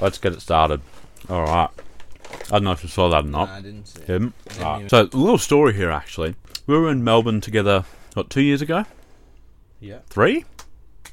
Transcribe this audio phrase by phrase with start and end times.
[0.00, 0.80] let's get it started.
[1.28, 1.68] All right.
[2.46, 3.48] I don't know if you saw that or not.
[3.48, 4.06] Nah, I didn't see it.
[4.06, 4.34] Didn't?
[4.60, 4.88] Right.
[4.90, 6.34] So, a little story here actually.
[6.66, 8.84] We were in Melbourne together, what, two years ago?
[9.80, 9.98] Yeah.
[10.08, 10.44] Three?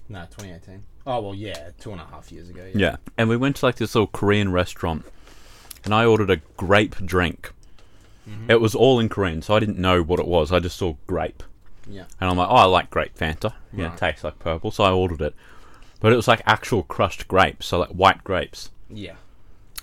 [0.10, 0.84] No, 2018.
[1.06, 2.64] Oh well, yeah, two and a half years ago.
[2.66, 2.72] Yeah.
[2.76, 2.96] yeah.
[3.18, 5.06] And we went to like this little Korean restaurant,
[5.86, 7.52] and I ordered a grape drink.
[8.30, 8.50] Mhm.
[8.50, 10.52] It was all in Korean, so I didn't know what it was.
[10.52, 11.44] I just saw grape.
[11.90, 12.04] Yeah.
[12.20, 13.54] And I'm like, oh, I like grape Fanta.
[13.74, 13.94] Yeah, Right.
[13.94, 15.34] it tastes like purple, so I ordered it.
[16.02, 18.70] But it was like actual crushed grapes, so like white grapes.
[18.90, 19.16] Yeah.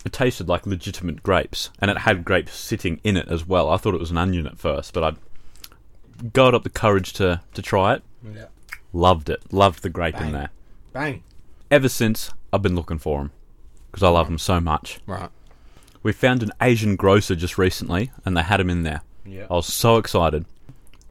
[0.05, 3.70] It tasted like legitimate grapes, and it had grapes sitting in it as well.
[3.70, 5.12] I thought it was an onion at first, but I
[6.33, 8.02] got up the courage to, to try it.
[8.23, 8.47] Yeah.
[8.92, 9.42] Loved it.
[9.52, 10.51] Loved the grape in there.
[10.92, 11.23] Bang.
[11.70, 13.33] Ever since, I've been looking for them
[13.91, 15.01] because I love them so much.
[15.06, 15.30] Right.
[16.02, 19.00] We found an Asian grocer just recently, and they had them in there.
[19.25, 19.47] Yeah.
[19.50, 20.45] I was so excited.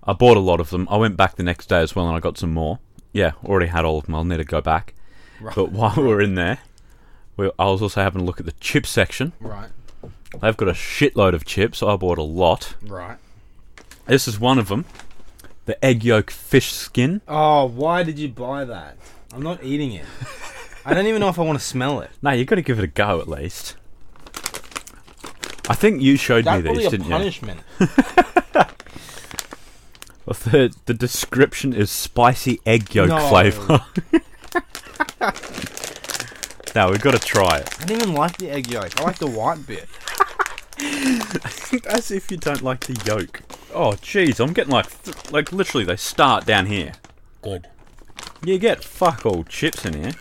[0.03, 0.87] I bought a lot of them.
[0.89, 2.79] I went back the next day as well, and I got some more.
[3.11, 4.15] Yeah, already had all of them.
[4.15, 4.93] I'll need to go back.
[5.41, 5.55] Right.
[5.55, 6.59] But while we were in there,
[7.37, 9.33] we, I was also having a look at the chip section.
[9.39, 9.69] Right.
[10.41, 11.81] They've got a shitload of chips.
[11.83, 12.75] I bought a lot.
[12.85, 13.17] Right.
[14.05, 14.85] This is one of them.
[15.65, 17.21] The egg yolk fish skin.
[17.27, 18.97] Oh, why did you buy that?
[19.33, 20.05] I'm not eating it.
[20.85, 22.11] I don't even know if I want to smell it.
[22.21, 23.75] No, you've got to give it a go at least.
[25.69, 27.11] I think you showed That's me these, didn't you?
[27.11, 27.59] punishment.
[30.25, 33.27] Well, The, the description is spicy egg yolk No.
[33.29, 33.85] flavour.
[36.75, 37.81] now we've got to try it.
[37.81, 38.99] I don't even like the egg yolk.
[38.99, 39.87] I like the white bit.
[41.87, 43.41] As if you don't like the yolk.
[43.73, 46.93] Oh, jeez, I'm getting like, th- like literally they start down here.
[47.41, 47.67] Good.
[48.45, 50.11] You get fuck all chips in here.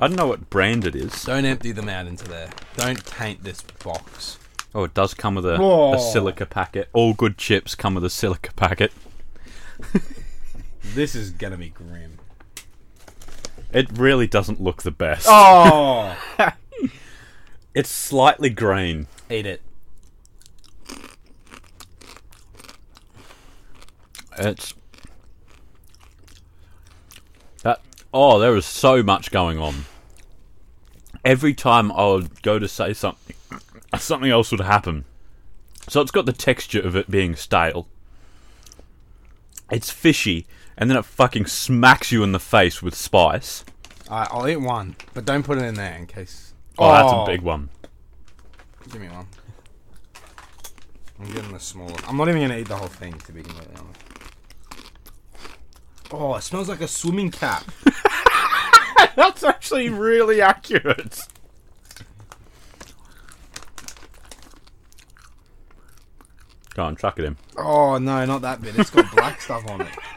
[0.00, 1.24] I don't know what brand it is.
[1.24, 2.50] Don't empty them out into there.
[2.76, 4.38] Don't taint this box.
[4.74, 5.94] Oh, it does come with a, Whoa.
[5.94, 6.88] a silica packet.
[6.92, 8.92] All good chips come with a silica packet.
[10.94, 12.18] This is gonna be grim.
[13.72, 15.26] It really doesn't look the best.
[15.28, 16.16] Oh!
[17.76, 19.06] It's slightly green.
[19.28, 19.60] Eat it.
[24.38, 24.72] It's
[27.62, 27.82] that.
[28.14, 29.84] Oh, there is so much going on.
[31.22, 33.36] Every time I would go to say something,
[33.98, 35.04] something else would happen.
[35.86, 37.88] So it's got the texture of it being stale.
[39.70, 40.46] It's fishy,
[40.76, 43.64] and then it fucking smacks you in the face with spice.
[44.08, 46.54] Alright, I'll eat one, but don't put it in there in case.
[46.78, 47.26] Oh, that's a oh.
[47.26, 47.70] big one.
[48.92, 49.26] Give me one.
[51.18, 51.96] I'm getting the smaller.
[52.06, 54.00] I'm not even gonna eat the whole thing, to be completely honest.
[56.12, 57.64] Oh, it smells like a swimming cap.
[59.16, 61.26] That's actually really accurate.
[66.74, 67.36] Go on, chuck it in.
[67.56, 68.78] Oh no, not that bit.
[68.78, 69.88] It's got black stuff on it.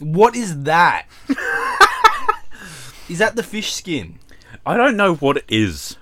[0.00, 1.06] What is that?
[3.08, 4.18] is that the fish skin?
[4.64, 5.96] I don't know what it is.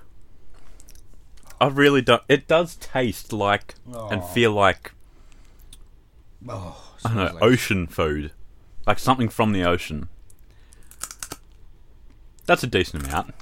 [1.59, 2.23] I really don't.
[2.27, 4.27] It does taste like and Oh.
[4.33, 4.93] feel like
[6.49, 8.31] Oh, I don't know smells like- ocean food,
[8.87, 10.09] like something from the ocean.
[12.47, 13.35] That's a decent amount.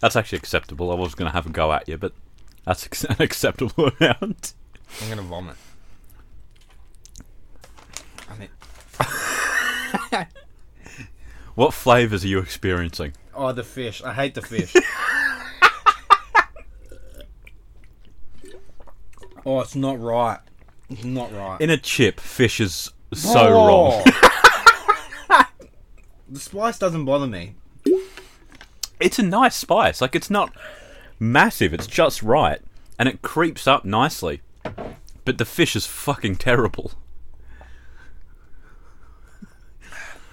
[0.00, 0.90] That's actually acceptable.
[0.90, 2.12] I was going to have a go at you, but
[2.64, 4.54] that's an acceptable amount.
[5.02, 5.56] I'm gonna vomit.
[8.28, 8.48] I
[11.54, 13.12] What flavors are you experiencing?
[13.32, 14.02] oh, the fish.
[14.02, 14.74] I hate the fish.
[19.46, 20.38] oh, it's not right.
[20.90, 21.60] It's not right.
[21.60, 24.02] In a chip, fish is so Oh.
[25.28, 25.46] wrong.
[26.28, 27.54] the spice doesn't bother me.
[29.00, 30.00] It's a nice spice.
[30.00, 30.52] Like it's not
[31.20, 31.72] massive.
[31.74, 32.60] It's just right,
[32.98, 34.40] and it creeps up nicely.
[35.24, 36.92] But the fish is fucking terrible.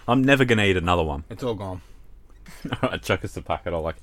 [0.07, 1.23] I'm never gonna eat another one.
[1.29, 1.81] It's all gone.
[2.83, 3.73] Alright, chuck us the packet.
[3.73, 3.95] I'll like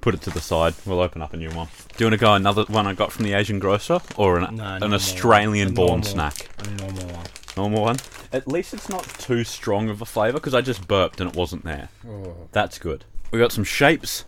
[0.00, 0.74] put it to the side.
[0.86, 1.68] We'll open up a new one.
[1.96, 4.56] Do you want to go another one I got from the Asian grocer, or an,
[4.56, 4.94] No, an normal.
[4.94, 6.48] Australian-born normal- snack?
[6.58, 7.26] A normal one.
[7.56, 7.96] Normal one.
[8.32, 11.36] At least it's not too strong of a flavour because I just burped and it
[11.36, 11.88] wasn't there.
[12.08, 12.34] Oh.
[12.52, 13.04] That's good.
[13.30, 14.24] We got some shapes,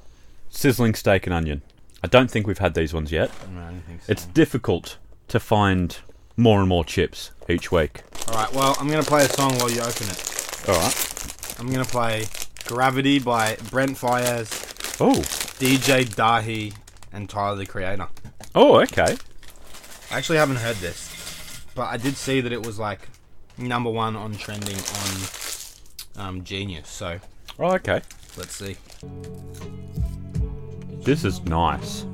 [0.49, 1.63] sizzling steak and onion.
[2.05, 3.31] I don't think we've had these ones yet.
[3.53, 4.13] No, I don't think so.
[4.13, 4.97] It's difficult
[5.29, 5.97] to find
[6.37, 8.03] more and more chips each week.
[8.29, 10.36] Alright, well, I'm gonna play a song while you open it.
[10.69, 11.55] All right.
[11.59, 12.27] I'm gonna play
[12.65, 14.65] Gravity by Brent Faiyaz,
[15.01, 15.21] Oh.
[15.61, 16.75] DJ Dahi,
[17.13, 18.09] and Tyler the Creator.
[18.55, 19.17] Oh, okay.
[20.11, 23.09] I actually haven't heard this, but I did see that it was like
[23.59, 24.77] number one on trending
[26.17, 26.89] on um, Genius.
[26.89, 27.21] So
[27.59, 28.03] Oh, okay.
[28.37, 28.77] let's see.
[31.03, 32.05] This is nice.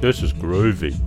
[0.00, 0.98] This is groovy.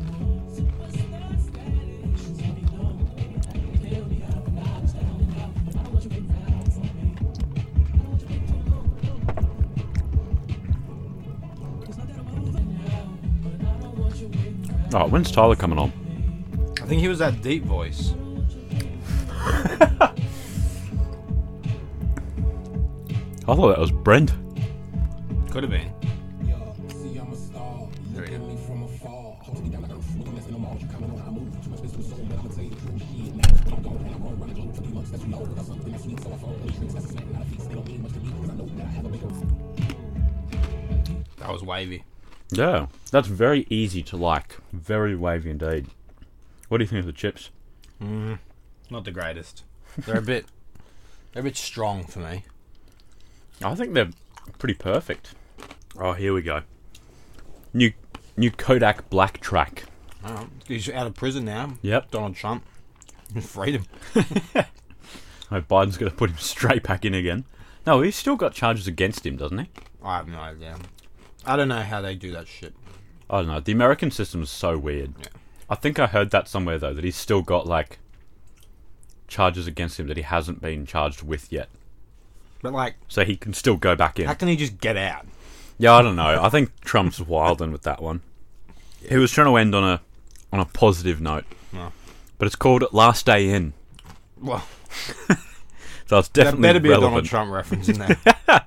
[14.96, 15.92] Oh, when's Tyler coming on?
[16.80, 18.14] I think he was that deep voice.
[23.46, 24.34] I thought that was Brent.
[25.50, 25.93] Could have been.
[41.38, 42.04] That was wavy.
[42.52, 44.58] Yeah, that's very easy to like.
[44.72, 45.88] Very wavy indeed.
[46.70, 47.50] What do you think of the chips?
[48.02, 48.40] Mm,
[48.90, 49.64] not the greatest.
[49.98, 50.46] They're a bit.
[51.34, 52.46] They're a bit strong for me.
[53.64, 54.12] I think they're
[54.58, 55.34] pretty perfect.
[55.98, 56.62] Oh, here we go.
[57.74, 57.92] New
[58.38, 59.86] new Kodak Black Track.
[60.24, 61.74] Oh, he's out of prison now.
[61.82, 62.12] Yep.
[62.12, 62.66] Donald Trump.
[63.42, 63.86] Freed him.
[65.56, 67.46] Oh, Biden's going to put him straight back in again.
[67.86, 69.70] No, he's still got charges against him, doesn't he?
[70.04, 70.78] I have no idea.
[71.46, 72.74] I don't know how they do that shit.
[73.30, 73.60] I don't know.
[73.60, 75.14] The American system is so weird.
[75.20, 75.28] Yeah.
[75.70, 78.00] I think I heard that somewhere though that he's still got like
[79.28, 81.70] charges against him that he hasn't been charged with yet.
[82.62, 84.28] But like, So he can still go back in.
[84.28, 85.26] how can he just get out?
[85.78, 86.42] Yeah, I don't know.
[86.42, 88.22] I think Trump's wilding with that one.
[89.10, 90.02] He was trying to end on a
[90.52, 91.92] on a positive note, No.
[92.38, 93.74] but it's called Last Day In,
[94.40, 94.64] Well,
[96.08, 97.26] so it's there definitely better be a Donald.
[97.26, 98.18] Trump reference in there.
[98.26, 98.62] All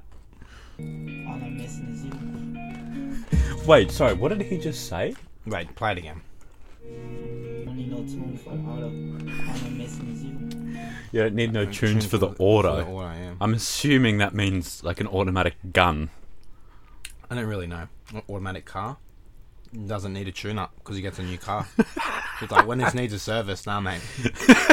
[0.78, 3.56] I'm missing is you.
[3.66, 5.14] Wait, sorry, what did he just say?
[5.46, 6.20] Wait, play it again.
[6.84, 8.84] Don't need no tune for the auto.
[8.86, 10.36] All I'm missing is you.
[11.12, 12.76] You don't need no Tunes tunes for the For auto.
[12.76, 13.34] the auto, yeah.
[13.40, 16.10] I'm assuming that means like an automatic gun.
[17.30, 17.88] I don't really know.
[18.12, 18.98] An automatic car
[19.86, 21.66] doesn't need a tune-up because he gets a new car.
[22.40, 24.00] it's like when this needs a service, nah, mate.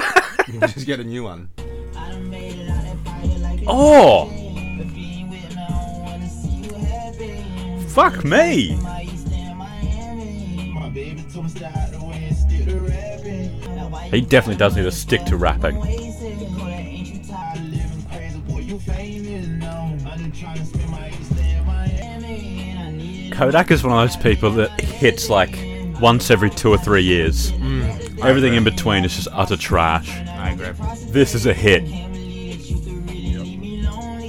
[0.47, 1.49] you just get a new one.
[1.95, 5.61] I done made it out that fire like it's Oh, If you ain't with me,
[5.63, 7.87] I don't wanna see you happy.
[7.89, 8.75] fuck me!
[8.81, 10.71] My East and Miami.
[10.73, 13.75] My baby told me stay out the way and stick to rapping.
[13.75, 15.79] Now why He definitely does need to stick to rapping.
[15.79, 16.37] wasted?
[16.57, 17.63] Call that ain't you I tired?
[17.71, 19.97] living crazy, boy, you famous now.
[20.09, 22.61] I just tryna spend my East in Miami.
[22.61, 23.33] And I need it.
[23.35, 25.55] Kodak is one of those people that hits like
[26.01, 27.51] once every two or three years.
[27.53, 28.23] Mm.
[28.23, 30.09] Everything in between is just utter trash.
[30.29, 30.67] I agree.
[31.11, 31.85] This is a hit.
[31.87, 34.27] Can't believe that you could really leave me lonely.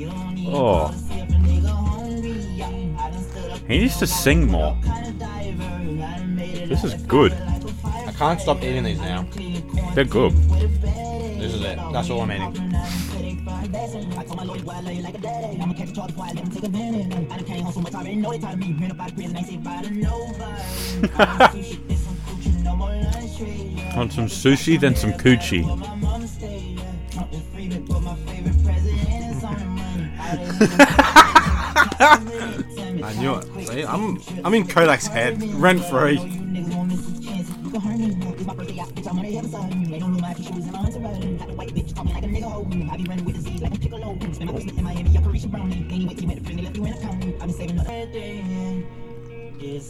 [0.00, 0.82] You don't even Oh.
[0.84, 2.96] wanna see if a nigga hungry.
[2.98, 4.76] I done stood up He needs to sing more.
[4.82, 5.62] kinda diver.
[5.62, 7.32] I done made it This is good.
[7.32, 8.04] fire like a fire.
[8.08, 9.26] I can't stop eating these now.
[9.94, 10.32] They're good.
[11.40, 11.78] This is it.
[11.92, 12.52] That's all I'm eating.
[13.74, 15.58] I told my lawyer, boy, I love you like a daddy.
[15.60, 17.06] I'ma catch a charge before I let him take advantage.
[17.30, 18.76] I done came home so much, I already know they tired of me.
[18.78, 20.42] Ran up out of prison, ain't say bye to nobody.
[21.18, 23.82] I want sushi, then some coochie, no more lunch trade.
[23.96, 25.64] Want some sushi, then some coochie.
[25.80, 26.92] My mama stayed, yeah.
[27.10, 30.10] Trump is free, but my favorite president is on the money.
[30.18, 30.60] I didn't
[33.04, 33.44] I knew it.
[33.68, 36.18] See, I'm I'm in Kodak's head, rent free.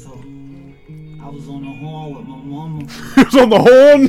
[0.03, 0.13] So
[1.23, 2.87] I was on the horn with my mama.
[3.17, 4.09] It's on the horn.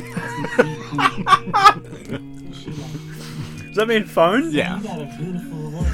[3.66, 4.50] Does that mean phone?
[4.52, 4.78] Yeah.
[4.78, 5.92] you got a beautiful voice.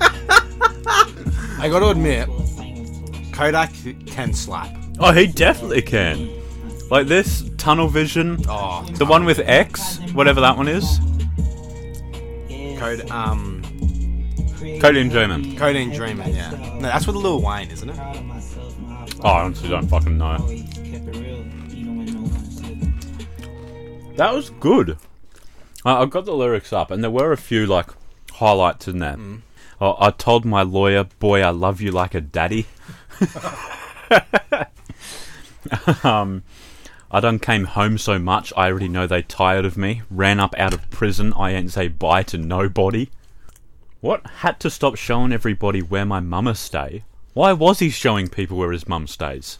[1.58, 3.72] I got to admit, for a singer to Kodak
[4.06, 4.70] can slap.
[4.98, 6.30] Oh, he definitely can.
[6.90, 10.98] Like this tunnel vision, Oh, the one with X, whatever that one is.
[12.78, 13.62] Code um
[14.80, 15.56] Codeine Dreamin'.
[15.56, 16.50] Codeine Dreamer, yeah.
[16.74, 17.96] No, that's with Lil Wayne, isn't it?
[19.22, 20.38] Oh, I honestly don't fucking know.
[24.16, 24.98] That was good.
[25.84, 27.90] I, I got the lyrics up, and there were a few like
[28.32, 29.16] highlights in there.
[29.80, 32.66] Oh, I told my lawyer, "Boy, I love you like a daddy."
[36.04, 36.42] um,
[37.10, 40.02] I done came home so much, I already know they tired of me.
[40.10, 43.08] Ran up out of prison, I ain't say bye to nobody.
[44.00, 44.26] What?
[44.26, 47.04] Had to stop showing everybody where my mama stay.
[47.36, 49.58] Why was he showing people where his mum stays?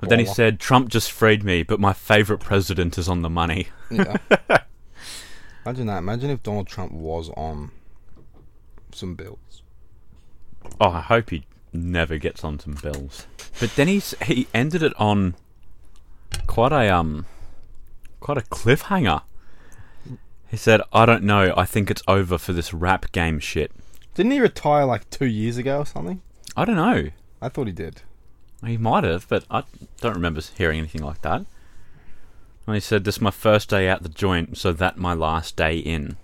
[0.00, 3.30] But then he said, Trump just freed me, but my favourite president is on the
[3.30, 3.68] money.
[3.88, 4.16] Yeah.
[5.64, 5.98] Imagine that.
[5.98, 7.70] Imagine if Donald Trump was on
[8.90, 9.62] some bills.
[10.80, 13.28] Oh, I hope he never gets on some bills.
[13.60, 15.36] But then he's he ended it on
[16.48, 17.26] quite a um
[18.18, 19.22] quite a cliffhanger.
[20.48, 21.54] He said, "I don't know.
[21.56, 23.70] I think it's over for this rap game shit."
[24.14, 26.20] Didn't he retire like two years ago or something?
[26.56, 27.10] I don't know.
[27.42, 28.02] I thought he did.
[28.64, 29.64] He might have, but I
[30.00, 31.44] don't remember hearing anything like that.
[32.66, 35.56] And he said, "This is my first day out the joint, so that my last
[35.56, 36.16] day in."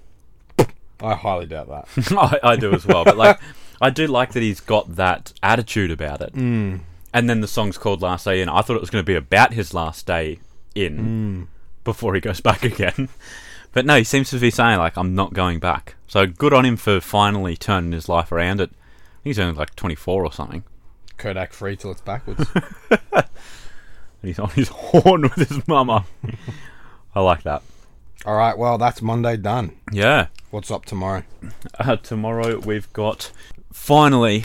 [1.01, 2.13] I highly doubt that.
[2.43, 3.39] I, I do as well, but like,
[3.81, 6.35] I do like that he's got that attitude about it.
[6.35, 6.81] Mm.
[7.13, 9.17] And then the song's called "Last Day In." I thought it was going to be
[9.17, 10.39] about his last day
[10.75, 11.49] in
[11.85, 13.09] before he goes back again.
[13.73, 16.65] But no, he seems to be saying like, "I'm not going back." So good on
[16.65, 18.61] him for finally turning his life around.
[18.61, 20.65] At I think he's only like 24 or something.
[21.19, 22.45] Kodak free till it's backwards.
[24.23, 26.05] And he's on his horn with his mama.
[27.15, 27.63] I like that.
[28.27, 29.77] All right, well, that's Monday done.
[29.91, 30.27] Yeah.
[30.51, 31.25] What's up tomorrow?
[31.79, 33.33] Uh, tomorrow we've got
[33.73, 34.45] finally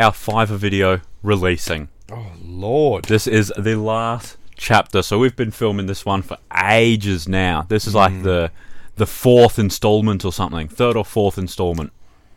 [0.00, 1.88] our Fiverr video releasing.
[2.10, 3.04] Oh, Lord.
[3.04, 5.02] This is the last chapter.
[5.02, 7.66] So we've been filming this one for ages now.
[7.68, 8.22] This is like mm.
[8.22, 8.50] the
[8.96, 11.92] the fourth installment or something, third or fourth installment.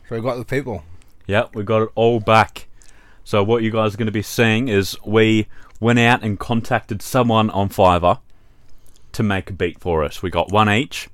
[0.10, 0.84] So we got the people.
[1.28, 2.68] Yep, we got it all back.
[3.24, 5.48] So what you guys are going to be seeing is we
[5.80, 8.20] went out and contacted someone on Fiverr
[9.14, 10.22] to make a beat for us.
[10.22, 11.10] We got one each.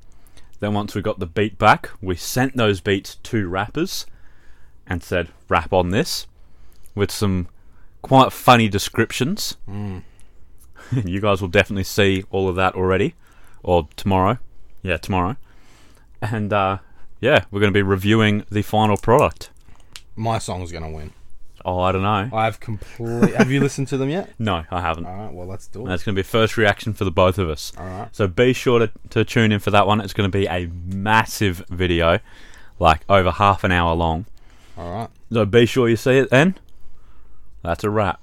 [0.59, 4.07] Then once we got the beat back, we sent those beats to rappers
[4.87, 6.25] and said, "Rap on this,"
[6.95, 7.47] with some
[8.01, 9.57] quite funny descriptions.
[9.69, 10.03] Mm.
[11.05, 13.15] you guys will definitely see all of that already,
[13.63, 14.37] or tomorrow.
[14.81, 15.37] Yeah, tomorrow.
[16.21, 16.79] And uh,
[17.19, 19.49] yeah, we're going to be reviewing the final product.
[20.15, 21.13] My song's going to win.
[21.65, 22.29] Oh, I don't know.
[22.33, 23.33] I've completely.
[23.33, 24.29] Have you listened to them yet?
[24.39, 25.05] No, I haven't.
[25.05, 25.89] All right, well, let's do it.
[25.89, 27.71] That's going to be first reaction for the both of us.
[27.77, 28.09] All right.
[28.13, 30.01] So be sure to, to tune in for that one.
[30.01, 32.19] It's going to be a massive video,
[32.79, 34.25] like over half an hour long.
[34.77, 35.09] All right.
[35.31, 36.55] So be sure you see it then.
[37.61, 38.19] That's a wrap.